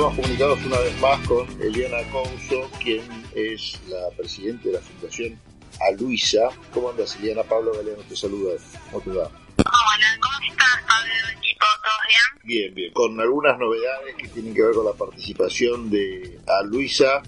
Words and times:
estamos 0.00 0.16
comunicados 0.16 0.58
una 0.64 0.78
vez 0.78 0.98
más 0.98 1.28
con 1.28 1.46
Eliana 1.60 1.98
Couso, 2.10 2.70
quien 2.82 3.02
es 3.34 3.78
la 3.86 4.08
presidenta 4.16 4.68
de 4.68 4.72
la 4.72 4.80
Fundación 4.80 5.38
A 5.78 5.90
Luisa. 5.92 6.48
¿Cómo 6.72 6.88
andas, 6.88 7.16
Eliana? 7.16 7.42
Pablo 7.42 7.74
Galeano 7.74 8.02
te 8.08 8.16
saluda. 8.16 8.54
¿Cómo 8.90 9.04
te 9.04 9.10
va? 9.10 9.24
Hola, 9.24 10.18
¿cómo 10.22 10.50
estás, 10.50 10.82
Pablo? 10.88 11.12
¿Equipo? 11.36 11.66
¿Todo 11.84 11.98
bien? 12.08 12.44
Bien, 12.44 12.74
bien. 12.74 12.92
Con 12.94 13.20
algunas 13.20 13.58
novedades 13.58 14.14
que 14.16 14.28
tienen 14.28 14.54
que 14.54 14.62
ver 14.62 14.72
con 14.72 14.86
la 14.86 14.94
participación 14.94 15.90
de 15.90 16.40
A 16.46 16.62
Luisa 16.62 17.22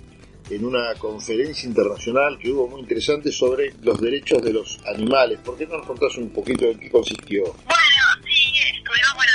en 0.49 0.65
una 0.65 0.95
conferencia 0.95 1.69
internacional 1.69 2.39
que 2.39 2.53
hubo 2.53 2.69
muy 2.69 2.81
interesante 2.81 3.33
sobre 3.33 3.75
los 3.83 4.01
derechos 4.01 4.43
de 4.43 4.55
los 4.55 4.81
animales. 4.87 5.41
¿Por 5.45 5.59
qué 5.59 5.67
no 5.67 5.77
nos 5.77 5.87
contás 5.87 6.17
un 6.17 6.31
poquito 6.31 6.65
en 6.65 6.79
qué 6.79 6.91
consistió? 6.91 7.43
Bueno, 7.43 8.25
sí, 8.25 8.51
estuvimos 8.79 9.15
bueno, 9.15 9.33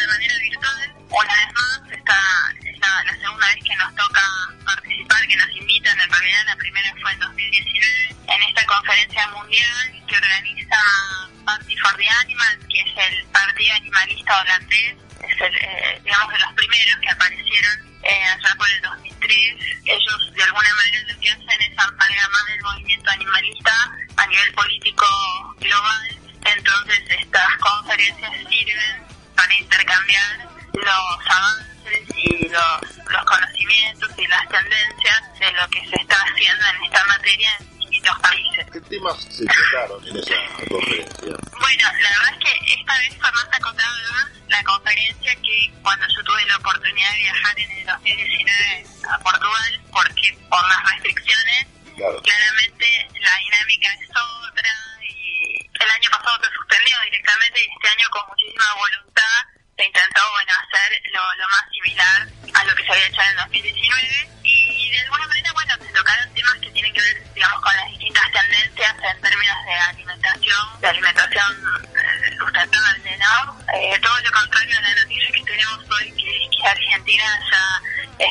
trataron 39.77 40.07
en 40.07 40.17
esa 40.17 40.33
conferencia? 40.69 41.33
Bueno, 41.59 41.83
la 42.01 42.09
verdad 42.09 42.33
es 42.33 42.39
que 42.39 42.73
esta 42.73 42.97
vez 42.97 43.09
fue 43.19 43.31
más 43.31 43.47
acotada 43.51 44.31
la 44.47 44.63
conferencia 44.63 45.35
que 45.35 45.73
cuando 45.81 46.05
yo 46.15 46.23
tuve 46.23 46.45
la 46.45 46.57
oportunidad 46.57 47.11
de 47.11 47.17
viajar 47.19 47.59
en 47.59 47.71
el 47.71 47.85
2019 47.85 48.85
a 49.11 49.19
Portugal, 49.19 49.81
porque 49.91 50.37
por 50.49 50.67
las 50.67 50.83
restricciones, 50.93 51.67
Claro. 51.95 52.21
claramente 52.21 53.09
la 53.21 53.35
dinámica 53.37 53.89
es 53.93 54.09
otra 54.09 54.69
y 55.01 55.57
el 55.81 55.89
año 55.89 56.09
pasado 56.11 56.37
se 56.43 56.49
suspendió 56.53 56.95
directamente 57.05 57.59
y 57.61 57.67
este 57.73 57.87
año 57.89 58.07
con 58.11 58.21
muchísima 58.29 58.65
voluntad 58.77 59.37
se 59.77 59.85
intentó 59.85 60.21
bueno 60.31 60.51
hacer 60.57 61.01
lo, 61.13 61.21
lo 61.35 61.47
más 61.49 61.63
similar 61.71 62.27
a 62.53 62.63
lo 62.65 62.75
que 62.75 62.83
se 62.83 62.91
había 62.91 63.07
hecho 63.07 63.21
en 63.21 63.29
el 63.29 63.35
2019 63.37 64.29
y 64.43 64.89
de 64.89 64.99
alguna 65.01 65.27
manera 65.27 65.51
bueno 65.53 65.73
se 65.77 65.93
tocaron 65.93 66.33
temas 66.33 66.55
que 66.55 66.71
tienen 66.71 66.93
que 66.93 67.01
ver 67.01 67.33
digamos 67.33 67.61
con 67.61 67.75
las 67.75 67.89
distintas 67.89 68.31
tendencias 68.31 68.95
en 69.03 69.21
términos 69.21 69.57
de 69.65 69.73
alimentación 69.73 70.81
de 70.81 70.87
alimentación 70.87 71.51
eh, 71.93 72.35
sustentable 72.37 73.17
no 73.17 73.57
Eh, 73.73 73.99
todo 74.01 74.19
lo 74.21 74.31
contrario 74.31 74.77
a 74.77 74.81
la 74.81 74.95
noticia 74.95 75.31
que 75.31 75.43
tenemos 75.43 75.79
hoy 75.91 76.11
que 76.13 76.49
que 76.49 76.67
Argentina 76.67 77.39
ya 77.51 78.27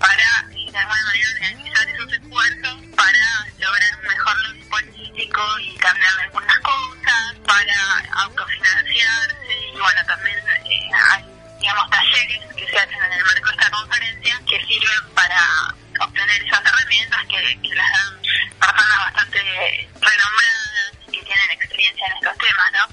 para, 0.00 0.42
de 0.48 0.78
alguna 0.78 0.86
manera, 0.86 1.28
organizar 1.30 1.88
esos 1.88 2.12
esfuerzos 2.12 2.76
para 2.96 3.46
lograr 3.58 3.94
un 3.96 4.02
mejor 4.08 4.36
lobby 4.48 4.64
político 4.64 5.58
y 5.60 5.76
cambiar 5.78 6.20
algunas 6.20 6.58
cosas, 6.60 7.36
para 7.46 7.76
autofinanciarse. 8.22 9.58
Y, 9.72 9.78
bueno, 9.78 10.04
también 10.06 10.38
eh, 10.38 10.90
hay 10.94 11.24
digamos, 11.60 11.90
talleres 11.90 12.54
que 12.56 12.66
se 12.66 12.78
hacen 12.78 13.02
en 13.04 13.12
el 13.12 13.24
marco 13.24 13.46
de 13.46 13.52
esta 13.52 13.70
conferencia 13.70 14.40
que 14.48 14.66
sirven 14.66 15.14
para 15.14 15.40
obtener 16.00 16.42
esas 16.42 16.64
herramientas 16.64 17.20
que, 17.28 17.60
que 17.60 17.74
las 17.74 17.90
dan 17.92 18.22
personas 18.58 18.98
bastante 19.12 19.38
renombradas 20.00 20.92
y 21.06 21.12
que 21.12 21.22
tienen 21.24 21.50
experiencia 21.50 22.06
en 22.06 22.12
estos 22.16 22.38
temas, 22.38 22.72
¿no? 22.72 22.84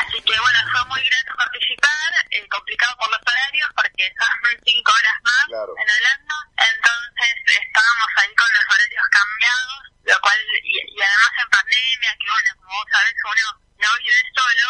Así 0.00 0.22
que, 0.24 0.38
bueno, 0.40 0.58
fue 0.72 0.84
muy 0.86 1.02
grato 1.04 1.32
participar, 1.36 2.10
eh, 2.30 2.48
complicado 2.48 2.96
por 2.96 3.10
los 3.10 3.20
horarios 3.20 3.68
porque 3.76 4.08
son 4.16 4.32
cinco 4.64 4.90
horas 4.92 5.16
más 5.22 5.44
Claro. 5.48 5.72
en 5.76 5.88
Holanda, 5.88 6.36
entonces 6.72 7.32
estábamos 7.44 8.08
ahí 8.16 8.32
con 8.34 8.48
los 8.52 8.64
horarios 8.72 9.04
cambiados, 9.12 9.80
lo 10.08 10.16
cual, 10.20 10.38
y, 10.64 10.72
y 10.80 10.98
además 11.02 11.32
en 11.44 11.50
pandemia, 11.50 12.10
que 12.16 12.28
bueno, 12.32 12.50
como 12.56 12.72
vos 12.72 12.88
sabés, 12.92 13.16
uno 13.24 13.46
no 13.84 13.88
vive 14.00 14.22
solo, 14.32 14.66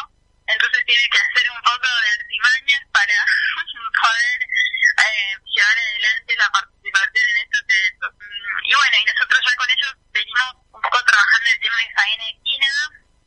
entonces 0.49 0.81
tiene 0.87 1.06
que 1.11 1.19
hacer 1.19 1.44
un 1.50 1.62
poco 1.62 1.87
de 1.88 2.09
artimañas 2.19 2.82
para 2.93 3.17
poder 4.03 4.38
eh, 4.43 5.34
llevar 5.44 5.78
adelante 5.78 6.37
la 6.37 6.49
participación 6.50 7.25
en 7.28 7.37
estos 7.43 7.62
eventos. 7.69 8.11
Mm, 8.15 8.59
Y 8.69 8.73
bueno, 8.75 8.94
y 8.99 9.05
nosotros 9.05 9.38
ya 9.44 9.55
con 9.56 9.71
ellos 9.71 9.93
venimos 10.12 10.50
un 10.73 10.82
poco 10.82 10.99
trabajando 11.05 11.49
el 11.50 11.61
tema 11.61 11.78
de 11.78 11.91
faena 11.94 12.27
equina, 12.28 12.73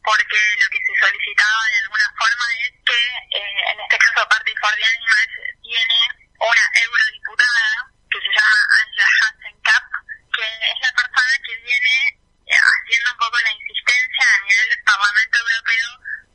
porque 0.04 0.40
lo 0.62 0.68
que 0.72 0.82
se 0.82 0.94
solicitaba 0.98 1.62
de 1.70 1.78
alguna 1.86 2.08
forma 2.18 2.46
es 2.66 2.74
que, 2.86 3.00
eh, 3.38 3.60
en 3.72 3.78
este 3.86 3.98
caso, 4.02 4.28
Party 4.30 4.54
for 4.58 4.74
the 4.76 4.86
Animals 4.86 5.34
tiene 5.62 6.00
una 6.42 6.66
eurodiputada 6.82 7.72
que 8.10 8.20
se 8.20 8.32
llama 8.34 8.60
Angela 8.82 9.12
Hassenkamp, 9.22 9.90
que 10.34 10.46
es 10.46 10.78
la 10.82 10.92
persona 10.98 11.34
que 11.46 11.54
viene 11.62 11.96
eh, 12.50 12.58
haciendo 12.58 13.08
un 13.14 13.18
poco 13.22 13.38
la 13.40 13.52
insistencia 13.54 14.26
a 14.26 14.40
nivel 14.42 14.68
del 14.74 14.84
Parlamento 14.84 15.36
Europeo 15.38 15.90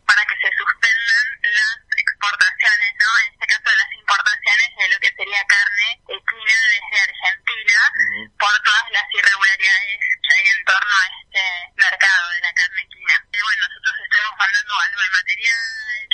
para 0.06 0.22
que 0.30 0.36
se 0.38 0.50
suspendan 0.56 1.26
las 1.42 1.76
exportaciones, 1.98 2.90
¿no? 3.02 3.08
En 3.26 3.32
este 3.34 3.46
caso 3.50 3.68
las 3.74 3.90
importaciones 3.98 4.70
de 4.78 4.88
lo 4.94 4.98
que 5.02 5.10
sería 5.18 5.42
carne 5.50 5.88
equina 6.06 6.56
desde 6.70 6.96
Argentina 7.10 7.76
Ujú. 7.90 8.22
por 8.38 8.54
todas 8.62 8.86
las 8.94 9.06
irregularidades 9.10 9.98
que 10.22 10.30
hay 10.38 10.46
en 10.46 10.62
torno 10.64 10.94
a 10.94 11.06
este 11.18 11.42
mercado 11.74 12.24
de 12.30 12.40
la 12.40 12.52
carne 12.54 12.80
equina. 12.86 13.16
Eh, 13.34 13.42
bueno, 13.42 13.60
nosotros 13.66 13.94
estamos 14.06 14.32
mandando 14.38 14.72
algo 14.80 15.00
de 15.02 15.10
material 15.10 15.60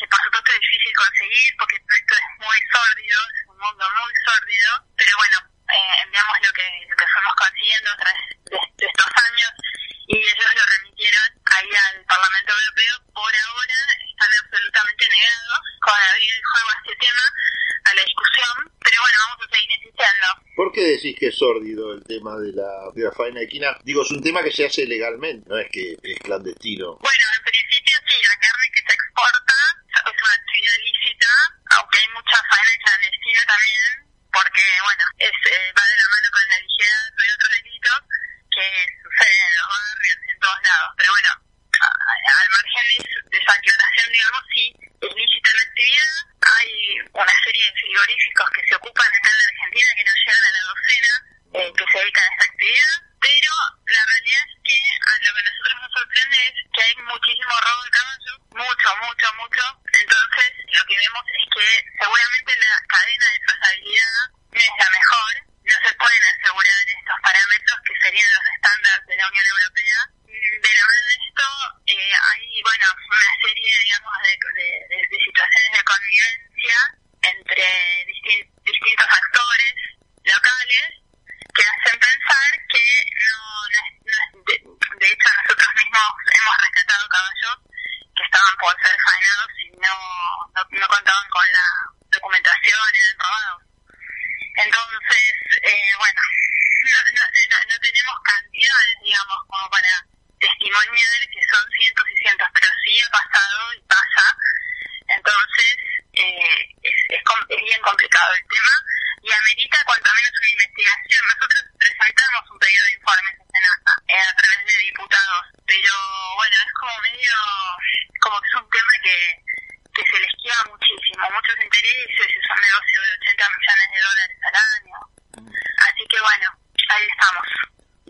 que 0.00 0.06
por 0.08 0.20
supuesto 0.24 0.50
es 0.56 0.60
difícil 0.64 0.92
conseguir 0.96 1.50
porque 1.60 1.78
todo 1.84 1.96
esto 2.00 2.14
es 2.16 2.26
muy 2.40 2.58
sórdido, 2.72 3.18
es 3.36 3.44
un 3.46 3.58
mundo 3.60 3.84
muy 3.92 4.12
sórdido, 4.24 4.70
pero 4.96 5.12
bueno, 5.20 5.36
eh, 5.68 5.94
enviamos 6.02 6.36
lo 6.42 6.52
que, 6.56 6.66
lo 6.88 6.96
que 6.96 7.06
fuimos 7.12 7.34
consiguiendo 7.36 7.88
a 7.92 7.96
través 8.00 8.24
de, 8.50 8.56
de 8.56 8.86
estos 8.88 9.10
años 9.20 9.52
y 10.08 10.16
ellos 10.18 10.50
lo 10.56 10.64
remitieron 10.66 11.28
ahí 11.56 11.70
al 11.70 12.04
Parlamento 12.04 12.50
Europeo. 12.52 12.94
Por 13.14 13.32
ahora 13.32 13.78
están 14.02 14.32
absolutamente 14.44 15.08
negados 15.08 15.60
con 15.80 15.94
abrir 15.94 16.32
el 16.34 16.42
juego 16.52 16.68
a 16.68 16.76
este 16.82 16.96
tema, 17.06 17.24
a 17.84 17.94
la 17.94 18.02
discusión, 18.02 18.54
pero 18.82 19.00
bueno, 19.00 19.16
vamos 19.30 19.46
a 19.46 19.54
seguir 19.54 19.70
insistiendo. 19.70 20.26
¿Por 20.56 20.71
qué 20.82 20.98
decís 20.98 21.14
que 21.14 21.28
es 21.28 21.36
sórdido 21.38 21.94
el 21.94 22.02
tema 22.02 22.34
de 22.42 22.50
la, 22.50 22.90
de 22.90 23.06
la 23.06 23.12
faena 23.12 23.40
equina? 23.40 23.70
Digo, 23.84 24.02
es 24.02 24.10
un 24.10 24.22
tema 24.22 24.42
que 24.42 24.50
se 24.50 24.66
hace 24.66 24.82
legalmente, 24.82 25.46
no 25.46 25.56
es 25.56 25.70
que 25.70 25.94
es 25.94 26.18
clandestino. 26.18 26.98
Bueno, 26.98 27.24
en 27.38 27.44
principio 27.46 27.94
sí, 28.02 28.18
la 28.18 28.34
carne 28.42 28.66
que 28.74 28.82
se 28.82 28.94
exporta 28.98 29.58
es 29.94 30.18
una 30.18 30.34
actividad 30.34 30.78
lícita, 30.82 31.30
aunque 31.78 31.98
hay 32.02 32.08
mucha 32.10 32.38
faena 32.50 32.74
clandestina 32.82 33.42
también, 33.46 33.90
porque 34.34 34.64
bueno, 34.82 35.04
es, 35.22 35.36
eh, 35.54 35.70
va 35.70 35.84
de 35.86 35.96
la 36.02 36.08
mano 36.10 36.28
con 36.34 36.42
la 36.50 36.58
ligerado 36.66 37.06
y 37.14 37.30
otros 37.30 37.52
delitos 37.62 37.98
que 38.50 38.66
suceden 39.06 39.38
en 39.38 39.54
los 39.62 39.68
barrios, 39.70 40.18
en 40.34 40.38
todos 40.42 40.60
lados. 40.66 40.90
Pero 40.98 41.10
bueno, 41.14 41.30
al 41.78 42.48
margen 42.58 42.84
de, 42.90 42.98
de 43.30 43.38
esa 43.38 43.54
aclaración, 43.54 44.08
digamos, 44.10 44.42
sí, 44.50 44.66
es 44.82 45.14
lícita 45.14 45.50
la 45.54 45.62
actividad. 45.62 46.14
Hay 46.42 46.70
una 47.14 47.36
serie 47.46 47.62
de 47.70 47.72
frigoríficos 47.78 48.50
que 48.50 48.62
se 48.66 48.74
ocupan 48.74 49.10
acá 49.14 49.30
en 49.30 49.38
la 49.38 49.46
Argentina 49.46 49.88
que 49.94 50.04
no 50.04 50.14
llegan 50.14 50.42
a 50.42 50.52
la 50.52 50.62
docena 50.66 51.12
eh, 51.54 51.72
que 51.76 51.84
se 51.84 51.90
dedican 52.02 52.41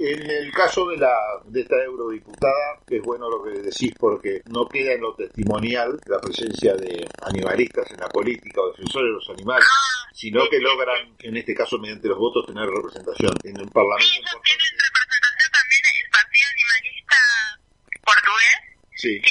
En 0.05 0.29
el 0.29 0.51
caso 0.51 0.89
de, 0.89 0.97
la, 0.97 1.15
de 1.45 1.61
esta 1.61 1.77
eurodiputada, 1.77 2.81
es 2.89 3.01
bueno 3.03 3.31
lo 3.31 3.41
que 3.45 3.51
decís 3.61 3.95
porque 3.97 4.43
no 4.47 4.67
queda 4.67 4.95
en 4.95 5.01
lo 5.01 5.15
testimonial 5.15 5.97
la 6.07 6.21
presencia 6.21 6.75
de 6.75 7.07
animalistas 7.23 7.89
en 7.93 8.01
la 8.01 8.09
política 8.09 8.63
o 8.63 8.73
defensores 8.73 9.11
de 9.11 9.15
los 9.15 9.31
animales, 9.31 9.65
ah, 9.65 10.09
sino 10.13 10.49
que 10.51 10.59
logran, 10.59 11.15
en 11.21 11.37
este 11.37 11.55
caso 11.55 11.79
mediante 11.79 12.09
los 12.09 12.19
votos, 12.19 12.47
tener 12.47 12.67
representación 12.67 13.31
en 13.45 13.61
un 13.61 13.69
parlamento. 13.69 14.11
Sí, 14.11 14.19
tienen 14.43 14.75
representación 14.91 15.51
también 15.55 15.83
el 16.03 16.11
Partido 16.11 16.47
Animalista 16.51 17.19
Portugués. 18.03 18.59
Sí. 18.97 19.23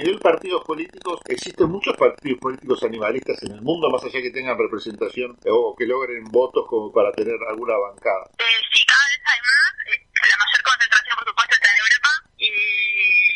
nivel 0.00 0.18
partidos 0.18 0.64
políticos, 0.64 1.20
existen 1.28 1.68
muchos 1.68 1.96
partidos 1.96 2.40
políticos 2.40 2.82
animalistas 2.82 3.36
en 3.42 3.52
el 3.52 3.62
mundo, 3.62 3.90
más 3.90 4.02
allá 4.02 4.20
que 4.20 4.30
tengan 4.30 4.56
representación 4.56 5.36
o 5.44 5.76
que 5.76 5.86
logren 5.86 6.24
votos 6.24 6.64
como 6.68 6.92
para 6.92 7.12
tener 7.12 7.36
alguna 7.48 7.76
bancada. 7.76 8.24
Eh, 8.38 8.60
sí, 8.72 8.80
cada 8.88 9.04
vez 9.12 9.20
hay 9.20 9.40
más. 9.44 9.72
Eh, 9.92 10.00
la 10.00 10.36
mayor 10.40 10.62
concentración, 10.64 11.14
por 11.20 11.26
supuesto, 11.28 11.54
está 11.54 11.68
en 11.68 11.78
Europa. 11.84 12.12
Y 12.40 12.48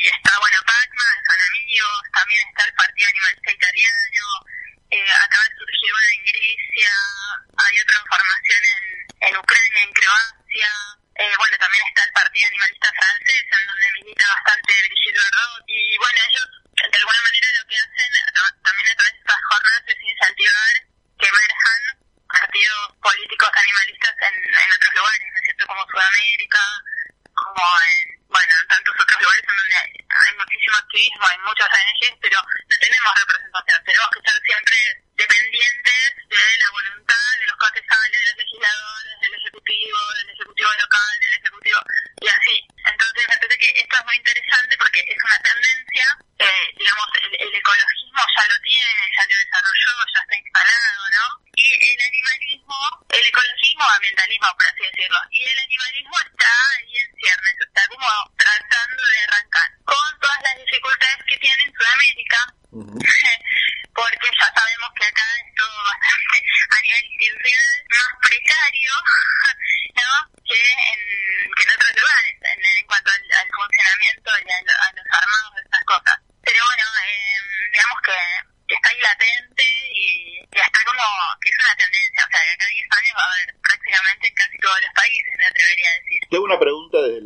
está, 0.08 0.32
bueno, 0.40 0.58
Pacma, 0.64 1.08
San 1.28 1.40
Amigos, 1.52 1.96
también 2.16 2.40
está 2.49 2.62
el 2.64 2.75
Partido 2.75 3.06
Animalista 3.12 3.50
Italiano. 3.52 4.25
Eh, 4.88 5.12
acaba 5.20 5.44
de 5.44 5.55
surgir 5.61 5.90
uno 5.93 6.08
en 6.16 6.22
Grecia. 6.25 6.94
Hay 7.61 7.75
otra 7.76 7.96
en 8.00 8.06
formación 8.08 8.62
en, 8.64 8.81
en 9.28 9.32
Ucrania, 9.37 9.81
en 9.84 9.93
Croacia. 9.93 10.72
Eh, 11.14 11.34
bueno, 11.38 11.56
también 11.58 11.84
está 11.88 12.02
el 12.02 12.12
Partido 12.12 12.46
Animalista 12.49 12.90
Francés, 12.90 13.44
en 13.46 13.66
donde 13.66 13.93
milita 13.93 14.26
bastante 14.34 14.72
Brigitte 14.82 15.20
Bardot. 15.22 15.64
Y 15.69 15.96
bueno, 15.99 16.19
ellos 16.26 16.49
de 16.75 16.99
alguna 16.99 17.22
manera 17.22 17.49
lo 17.55 17.66
que 17.70 17.76
hacen 17.78 18.11
también 18.62 18.88
a 18.90 18.96
través 18.99 19.12
de 19.14 19.20
estas 19.22 19.43
jornadas 19.46 19.84
es 19.87 19.99
incentivar 20.02 20.75
que 21.14 21.26
emerjan 21.31 21.81
partidos 22.26 22.82
políticos 22.99 23.50
animalistas 23.55 24.14
en, 24.26 24.72
otros 24.75 24.94
lugares, 24.94 25.26
¿no 25.31 25.38
es 25.38 25.44
cierto? 25.46 25.66
Como 25.70 25.87
Sudamérica, 25.87 26.64
como 27.31 27.62
en, 27.62 28.06
bueno, 28.26 28.52
en 28.58 28.69
tantos 28.69 28.94
otros 28.99 29.20
lugares 29.22 29.44
en 29.46 29.56
donde 29.56 29.76
hay 29.78 30.32
muchísimo 30.34 30.76
activismo, 30.82 31.25
hay 31.31 31.38
muchas 31.46 31.69
ONGs, 31.70 32.19
pero 32.20 32.38
no 32.43 32.76
tenemos 32.82 33.11
representación. 33.22 33.84
Tenemos 33.87 34.08
que 34.11 34.19
estar 34.19 34.38
siempre 34.43 34.78
dependientes 35.14 36.02
de 36.26 36.43
la 36.58 36.70
voluntad 36.75 37.13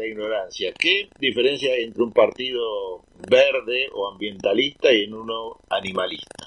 ignorancia. 0.08 0.72
¿Qué 0.78 1.08
diferencia 1.19 1.75
entre 1.76 2.02
un 2.02 2.12
partido 2.12 3.02
verde 3.28 3.88
o 3.94 4.10
ambientalista 4.10 4.93
y 4.93 5.05
en 5.05 5.14
uno 5.14 5.60
animalista? 5.70 6.38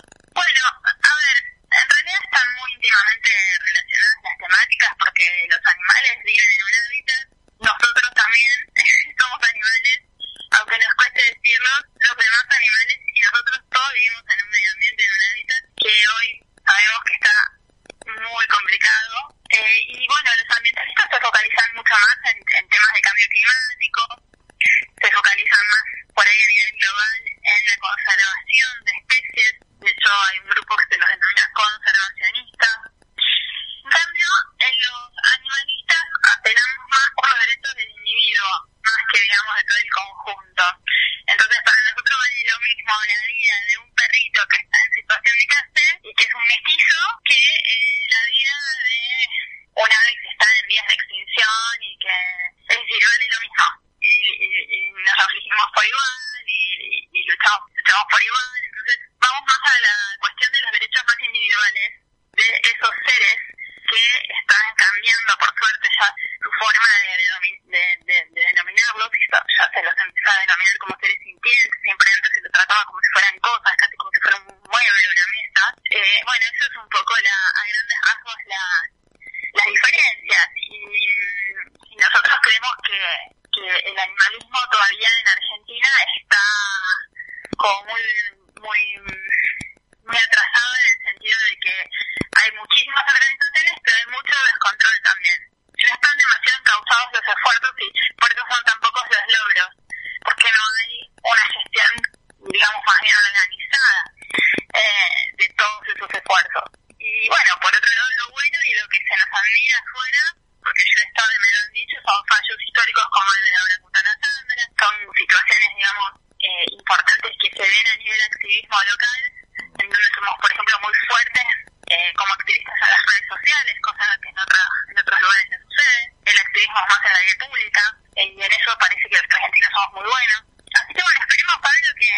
muy 129.92 130.08
buena. 130.08 130.36
Así 130.72 130.94
que 130.96 131.04
bueno, 131.04 131.20
esperemos, 131.20 131.58
Pablo, 131.60 131.88
que 132.00 132.12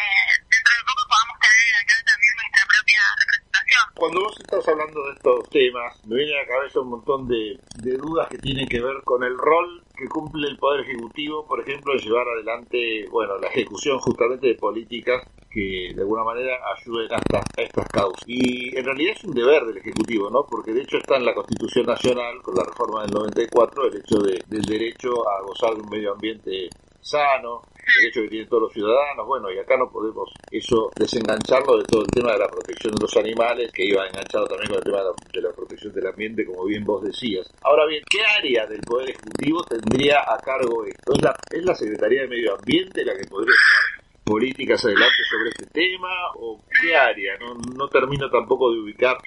dentro 0.46 0.72
de 0.78 0.84
poco 0.86 1.04
podamos 1.10 1.36
tener 1.42 1.72
acá 1.74 1.96
también 2.06 2.34
nuestra 2.38 2.64
propia 2.70 3.02
representación. 3.18 3.84
Cuando 3.98 4.18
vos 4.22 4.36
estás 4.38 4.64
hablando 4.70 5.00
de 5.02 5.12
estos 5.18 5.50
temas, 5.50 5.90
me 6.06 6.16
viene 6.18 6.34
a 6.38 6.42
la 6.44 6.48
cabeza 6.48 6.82
un 6.82 6.90
montón 6.94 7.28
de, 7.28 7.58
de 7.82 7.94
dudas 7.98 8.30
que 8.30 8.38
tienen 8.38 8.68
que 8.70 8.82
ver 8.82 9.02
con 9.04 9.24
el 9.24 9.38
rol 9.38 9.84
que 9.96 10.08
cumple 10.08 10.48
el 10.48 10.58
Poder 10.58 10.82
Ejecutivo, 10.82 11.46
por 11.46 11.60
ejemplo, 11.62 11.94
en 11.94 12.00
llevar 12.00 12.28
adelante, 12.28 13.06
bueno, 13.10 13.38
la 13.38 13.48
ejecución 13.48 14.00
justamente 14.00 14.48
de 14.48 14.56
políticas 14.56 15.24
que 15.50 15.94
de 15.94 16.02
alguna 16.02 16.24
manera 16.24 16.58
ayuden 16.76 17.14
hasta 17.14 17.38
a 17.38 17.62
estas 17.62 17.88
causas. 17.90 18.24
Y 18.26 18.76
en 18.76 18.84
realidad 18.84 19.14
es 19.16 19.24
un 19.24 19.34
deber 19.36 19.64
del 19.66 19.78
Ejecutivo, 19.78 20.30
¿no? 20.32 20.46
Porque 20.50 20.74
de 20.74 20.82
hecho 20.82 20.98
está 20.98 21.18
en 21.18 21.26
la 21.26 21.36
Constitución 21.36 21.86
Nacional, 21.86 22.42
con 22.42 22.56
la 22.56 22.64
reforma 22.64 23.04
del 23.04 23.12
94, 23.12 23.86
el 23.86 23.98
hecho 23.98 24.18
de, 24.20 24.44
del 24.48 24.64
derecho 24.64 25.30
a 25.30 25.42
gozar 25.44 25.76
de 25.76 25.82
un 25.82 25.90
medio 25.90 26.14
ambiente 26.14 26.70
sano, 27.04 27.62
derecho 28.00 28.22
que 28.22 28.30
tienen 28.30 28.50
todos 28.50 28.64
los 28.64 28.74
ciudadanos, 28.74 29.28
bueno, 29.28 29.52
y 29.52 29.60
acá 29.60 29.78
no 29.78 29.90
podemos 29.92 30.32
eso 30.50 30.90
desengancharlo 30.96 31.78
de 31.78 31.84
todo 31.84 32.02
el 32.02 32.12
tema 32.12 32.32
de 32.32 32.40
la 32.40 32.48
protección 32.48 32.96
de 32.96 33.02
los 33.02 33.16
animales, 33.18 33.72
que 33.72 33.86
iba 33.86 34.08
enganchado 34.08 34.48
también 34.48 34.70
con 34.70 34.78
el 34.78 34.84
tema 34.84 34.98
de 35.00 35.42
la, 35.42 35.54
protección 35.54 35.94
del 35.94 36.08
ambiente, 36.08 36.46
como 36.46 36.66
bien 36.66 36.84
vos 36.84 37.04
decías. 37.04 37.48
Ahora 37.62 37.86
bien, 37.86 38.02
¿qué 38.10 38.24
área 38.26 38.66
del 38.66 38.82
Poder 38.82 39.10
Ejecutivo 39.10 39.64
tendría 39.64 40.20
a 40.22 40.38
cargo 40.38 40.86
esto? 40.86 41.14
¿Es 41.14 41.22
la, 41.22 41.36
es 41.52 41.64
la 41.64 41.76
Secretaría 41.76 42.22
de 42.22 42.28
Medio 42.28 42.56
Ambiente 42.56 43.06
la 43.06 43.14
que 43.14 43.28
podría 43.28 43.54
tomar 43.54 44.04
políticas 44.24 44.84
adelante 44.86 45.24
sobre 45.30 45.50
este 45.50 45.66
tema 45.68 46.10
o 46.36 46.64
qué 46.82 46.96
área? 46.96 47.38
No, 47.40 47.54
no 47.54 47.88
termino 47.90 48.30
tampoco 48.30 48.72
de 48.72 48.80
ubicar 48.80 49.18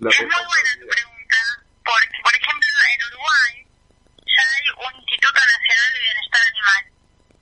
la 0.00 0.10
muy 0.10 0.26
buena 0.26 0.70
tu 0.74 0.86
pregunta, 0.90 1.40
porque 1.86 2.18
por 2.22 2.34
ejemplo 2.34 2.68
en 2.92 3.00
Uruguay 3.08 3.52
ya 4.26 4.42
hay 4.42 4.66
un 4.74 4.92
Instituto 5.00 5.38
Nacional 5.38 5.88
de 5.94 6.00
Bienestar 6.02 6.44
Animal. 6.50 6.82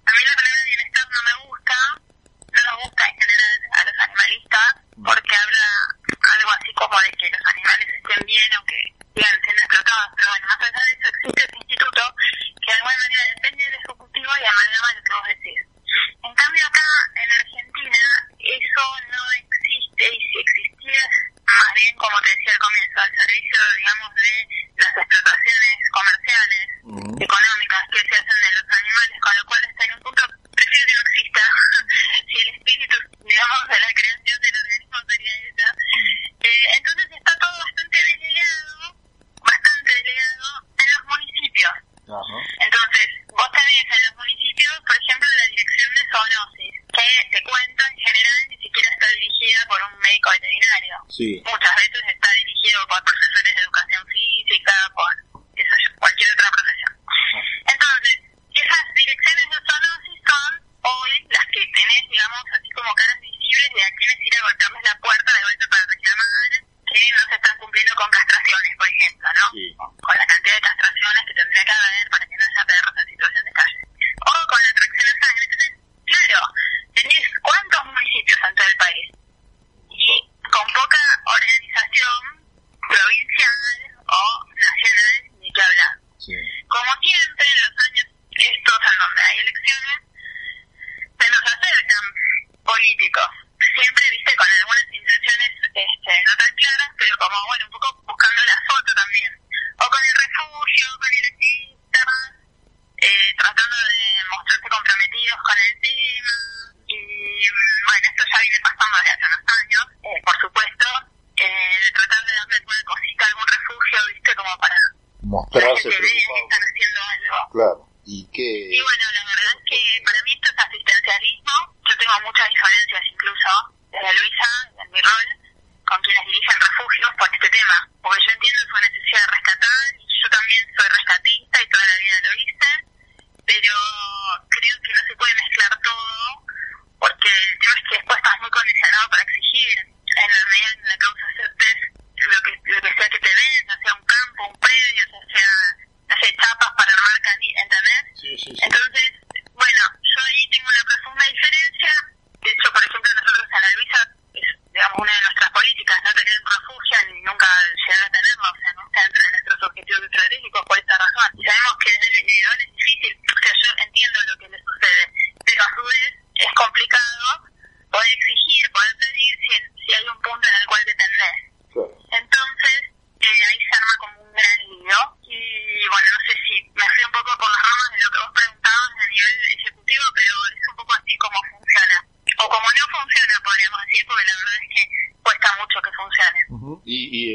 A 0.04 0.10
mí 0.12 0.20
la 0.22 0.36
palabra 0.36 0.62
bienestar 0.68 1.04
no 1.08 1.20
me 1.24 1.34
gusta, 1.48 1.76
no 2.52 2.60
nos 2.60 2.76
gusta 2.84 3.02
en 3.08 3.14
general 3.18 3.56
a 3.72 3.80
los 3.88 3.96
animalistas, 4.04 4.68
mm. 4.96 5.04
porque 5.08 5.32
habla 5.32 5.66
algo 6.12 6.50
así 6.52 6.70
como 6.76 6.94
de 7.02 7.10
que 7.16 7.26
los 7.32 7.44
animales 7.50 7.88
estén 7.88 8.22
aunque 8.50 8.78
sigan 9.14 9.38
siendo 9.42 9.62
explotados, 9.62 10.10
pero 10.16 10.28
bueno, 10.30 10.46
más 10.48 10.60
allá 10.60 10.80
de 10.82 10.92
eso 10.92 11.08
existe 11.08 11.42
ese 11.44 11.56
instituto 11.62 12.02
que 12.60 12.70
de 12.72 12.76
alguna 12.78 12.96
manera 12.96 13.22
depende 13.34 13.64
del 13.64 13.74
Ejecutivo 13.74 14.30
y 14.32 14.44
amalgama 14.44 14.71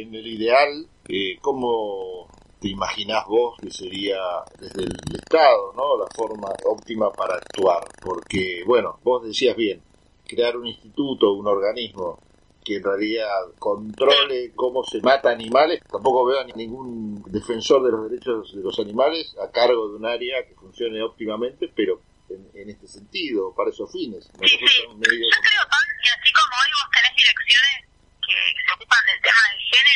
en 0.08 0.16
el 0.16 0.28
ideal, 0.28 0.88
eh, 1.10 1.38
¿cómo 1.42 2.28
te 2.60 2.70
imaginás 2.70 3.26
vos 3.28 3.58
que 3.62 3.70
sería 3.70 4.18
desde 4.60 4.84
el 4.84 5.16
Estado, 5.16 5.74
¿no? 5.76 5.98
La 5.98 6.08
forma 6.16 6.50
óptima 6.66 7.12
para 7.12 7.36
actuar. 7.36 7.84
Porque, 8.02 8.64
bueno, 8.66 9.00
vos 9.04 9.24
decías 9.24 9.56
bien, 9.56 9.82
crear 10.26 10.58
un 10.58 10.68
instituto, 10.68 11.34
un 11.34 11.48
organismo 11.48 12.20
que 12.64 12.78
en 12.78 12.84
realidad 12.84 13.30
controle 13.60 14.52
cómo 14.56 14.84
se 14.84 15.02
mata 15.02 15.30
animales. 15.30 15.82
Tampoco 15.90 16.26
veo 16.26 16.42
a 16.42 16.44
ningún 16.44 17.24
defensor 17.28 17.84
de 17.84 17.92
los 17.92 18.10
derechos 18.10 18.54
de 18.56 18.62
los 18.62 18.78
animales 18.80 19.36
a 19.42 19.52
cargo 19.52 19.90
de 19.90 19.96
un 19.96 20.06
área 20.06 20.46
que 20.46 20.56
funcione 20.56 21.02
óptimamente, 21.02 21.72
pero 21.74 22.02
en, 22.30 22.50
en 22.54 22.70
este 22.70 22.88
sentido, 22.88 23.54
para 23.56 23.70
esos 23.70 23.90
fines. 23.92 24.26
Sí, 24.26 24.48
sí. 24.48 24.58
Yo 24.58 25.00
creo, 25.00 25.64
Pablo, 25.64 25.94
que 26.04 26.10
así 26.10 26.30
como 26.34 26.54
hoy 26.60 26.72
vos 26.76 26.90
tenés 26.92 27.16
direcciones 27.16 27.88
que 28.20 28.36
se 28.36 28.74
ocupan 28.76 29.00
del 29.08 29.22
tema 29.22 29.44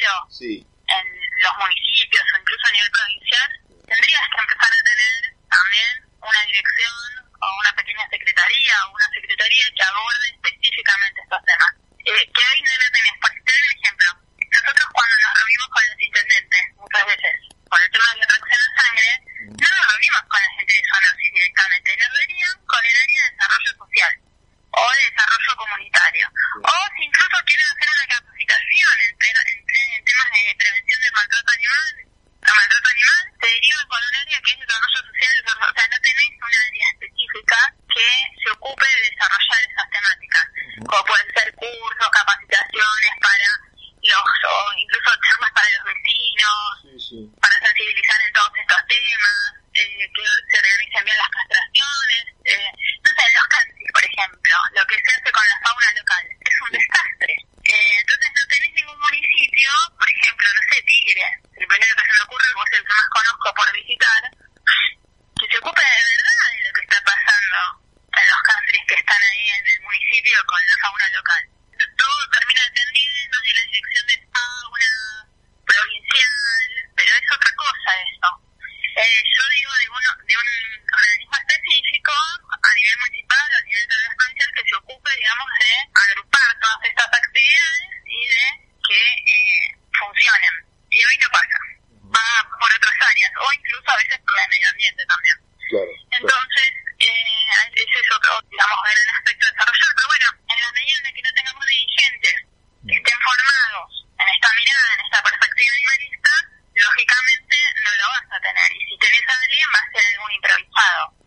del 0.02 0.10
género 0.10 0.28
sí. 0.30 0.66
en 0.88 1.06
los 1.42 1.54
municipios 1.58 2.24
o 2.34 2.38
incluso 2.42 2.68
a 2.68 2.72
nivel 2.72 2.92
provincial, 2.92 3.50
tendrías 3.86 4.26
que 4.26 4.40
empezar 4.42 4.72
a 4.74 4.82
tener 4.82 5.22
también 5.50 5.92
una 6.22 6.42
dirección 6.46 7.02
o 7.42 7.48
una 7.60 7.74
pequeña 7.76 8.06
secretaría 8.10 8.76
o 8.86 8.94
una 8.94 9.10
secretaría 9.14 9.66
que 9.76 9.84
aborde 9.84 10.28
específicamente 10.30 11.22
estos 11.22 11.42
temas. 11.46 11.72
Eh, 12.02 12.26
que 12.34 12.42
hoy 12.42 12.60
no 12.62 12.74
lo 12.82 12.88
tenés. 12.92 13.16
Por 13.22 13.30
te 13.30 13.52
doy 13.52 13.62
un 13.62 13.78
ejemplo. 13.78 14.10
Nosotros 14.52 14.88
cuando 14.92 15.16
nos 15.22 15.34
reunimos 15.38 15.70
con 15.70 15.84
los 15.86 16.00
intendentes, 16.02 16.64
muchas 16.76 17.06
veces, 17.06 17.34
por 17.70 17.82
el 17.82 17.90
tema 17.92 18.06
la 18.06 18.14
de 18.14 18.21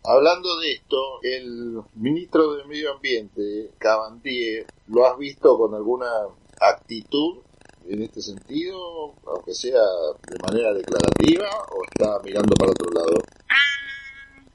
Hablando 0.07 0.59
de 0.59 0.73
esto, 0.73 1.19
el 1.23 1.81
ministro 1.95 2.53
de 2.53 2.65
Medio 2.65 2.93
Ambiente, 2.93 3.71
Cabandier, 3.79 4.67
¿lo 4.87 5.07
has 5.07 5.17
visto 5.17 5.57
con 5.57 5.73
alguna 5.73 6.05
actitud 6.61 7.41
en 7.89 8.03
este 8.03 8.21
sentido, 8.21 9.15
aunque 9.25 9.53
sea 9.53 9.81
de 10.29 10.37
manera 10.45 10.73
declarativa, 10.73 11.49
o 11.73 11.83
está 11.89 12.19
mirando 12.23 12.53
para 12.53 12.71
otro 12.71 12.91
lado? 12.93 13.17
Mm, 13.49 14.45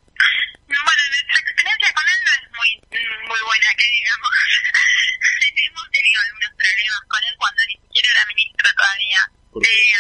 bueno, 0.71 1.03
nuestra 1.11 1.39
experiencia 1.43 1.91
con 1.99 2.07
él 2.07 2.21
no 2.23 2.33
es 2.39 2.47
muy, 2.55 2.71
muy 3.27 3.41
buena, 3.43 3.69
que 3.75 3.87
digamos. 3.91 4.31
Hemos 5.67 5.87
tenido 5.91 6.19
algunos 6.31 6.51
problemas 6.55 7.03
con 7.11 7.21
él 7.27 7.35
cuando 7.43 7.61
ni 7.67 7.75
siquiera 7.91 8.09
era 8.15 8.23
ministro 8.31 8.69
todavía. 8.79 9.21
Eh, 9.67 9.91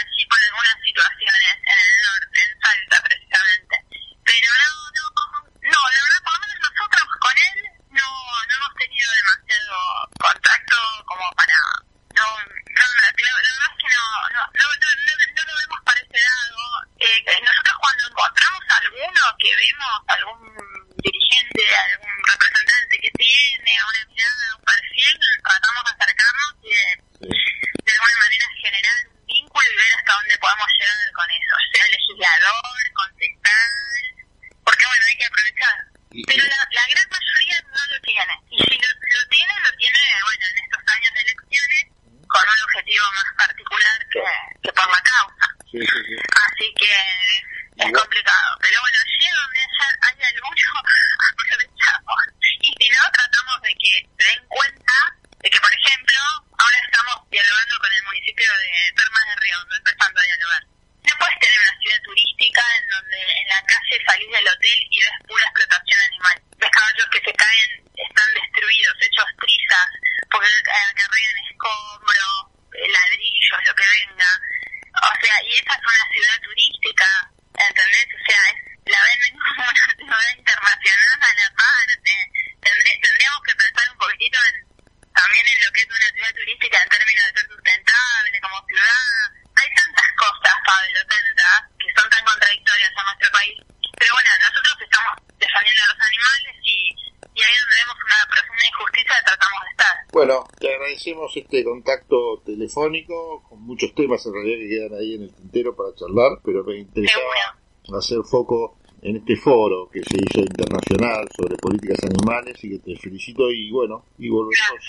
Bueno, 100.30 100.46
te 100.60 100.72
agradecemos 100.72 101.36
este 101.36 101.64
contacto 101.64 102.40
telefónico 102.46 103.42
con 103.48 103.66
muchos 103.66 103.92
temas 103.96 104.24
en 104.26 104.32
realidad 104.32 104.58
que 104.62 104.68
quedan 104.68 104.94
ahí 104.94 105.14
en 105.18 105.22
el 105.26 105.34
tintero 105.34 105.74
para 105.74 105.90
charlar, 105.98 106.38
pero 106.44 106.62
me 106.62 106.78
interesaba 106.78 107.58
hacer 107.98 108.22
foco 108.22 108.78
en 109.02 109.16
este 109.16 109.34
foro 109.34 109.90
que 109.90 109.98
se 110.06 110.22
hizo 110.22 110.38
internacional 110.46 111.26
sobre 111.34 111.58
políticas 111.58 111.98
animales 112.06 112.54
y 112.62 112.70
que 112.70 112.78
te 112.78 112.94
felicito 112.94 113.50
y 113.50 113.72
bueno, 113.72 114.06
y 114.22 114.30
volveremos, 114.30 114.86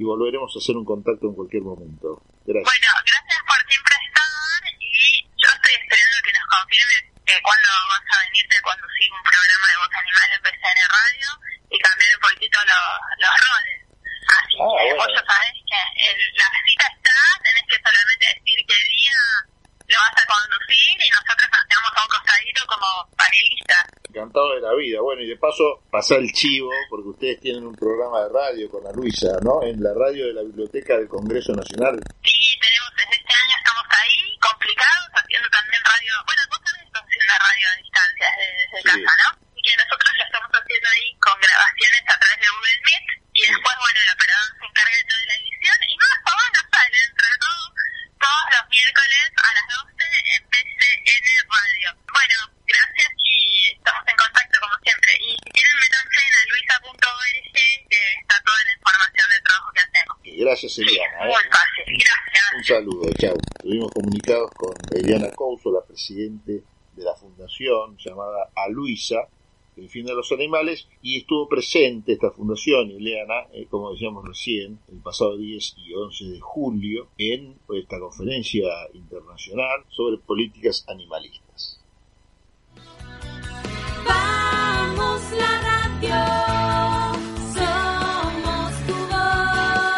y 0.00 0.04
volveremos 0.04 0.48
a 0.48 0.58
hacer 0.58 0.72
un 0.72 0.86
contacto 0.88 1.28
en 1.28 1.34
cualquier 1.36 1.60
momento. 1.60 2.24
Gracias. 2.48 2.64
Bueno, 2.64 2.88
gracias 3.04 3.40
por 3.44 3.60
siempre 3.68 3.94
estar 4.00 4.64
y 4.80 5.28
yo 5.44 5.48
estoy 5.60 5.76
esperando 5.76 6.16
que 6.24 6.32
nos 6.32 6.46
confirmes 6.56 7.02
eh, 7.28 7.40
cuándo 7.44 7.68
vas 7.84 8.04
a 8.16 8.16
venirte 8.32 8.56
a 8.56 8.64
conducir 8.64 9.12
un 9.12 9.24
programa 9.28 9.66
de 9.68 9.76
voz 9.76 9.92
animal 9.92 10.28
en 10.32 10.40
PCN 10.40 10.80
Radio 10.88 11.28
y 11.68 11.76
cambiar 11.84 12.10
un 12.16 12.22
poquito 12.32 12.56
los 12.64 13.36
roles. 13.44 13.69
la 24.70 24.76
vida. 24.76 25.00
Bueno, 25.00 25.22
y 25.22 25.28
de 25.28 25.36
paso, 25.36 25.80
pasa 25.90 26.16
el 26.16 26.30
chivo, 26.32 26.70
porque 26.88 27.08
ustedes 27.08 27.40
tienen 27.40 27.66
un 27.66 27.74
programa 27.74 28.22
de 28.22 28.28
radio 28.28 28.70
con 28.70 28.84
la 28.84 28.92
Luisa, 28.92 29.38
¿no? 29.42 29.62
En 29.62 29.82
la 29.82 29.92
radio 29.94 30.26
de 30.26 30.32
la 30.32 30.42
Biblioteca 30.42 30.96
del 30.96 31.08
Congreso 31.08 31.52
Nacional. 31.52 32.00
gracias, 60.50 60.78
Eliana. 60.78 61.26
¿eh? 61.26 61.34
Muy 61.86 61.96
gracias. 61.96 62.54
Un 62.56 62.64
saludo, 62.64 63.12
chao. 63.18 63.36
Estuvimos 63.56 63.92
comunicados 63.92 64.50
con 64.56 64.74
Eliana 64.92 65.30
Couso, 65.30 65.70
la 65.70 65.84
presidente 65.84 66.64
de 66.96 67.04
la 67.04 67.14
fundación 67.14 67.96
llamada 67.96 68.50
Aluisa, 68.56 69.28
el 69.76 69.88
fin 69.88 70.04
de 70.06 70.14
los 70.14 70.32
animales, 70.32 70.88
y 71.02 71.18
estuvo 71.18 71.48
presente 71.48 72.12
esta 72.12 72.32
fundación, 72.32 72.90
Ileana, 72.90 73.46
eh, 73.52 73.66
como 73.70 73.92
decíamos 73.92 74.26
recién, 74.26 74.80
el 74.88 74.98
pasado 74.98 75.36
10 75.36 75.74
y 75.78 75.94
11 75.94 76.24
de 76.24 76.40
julio, 76.40 77.08
en 77.16 77.56
esta 77.72 78.00
conferencia 78.00 78.66
internacional 78.92 79.84
sobre 79.88 80.18
políticas 80.18 80.84
animalistas. 80.88 81.80
Vamos, 84.04 85.22
la 85.32 85.69